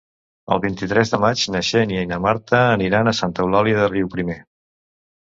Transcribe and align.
El 0.53 0.59
vint-i-tres 0.61 1.09
de 1.11 1.17
maig 1.25 1.41
na 1.55 1.59
Xènia 1.67 2.05
i 2.05 2.07
na 2.11 2.17
Marta 2.25 2.61
aniran 2.77 3.11
a 3.11 3.13
Santa 3.19 3.43
Eulàlia 3.45 3.77
de 3.81 3.91
Riuprimer. 3.91 4.39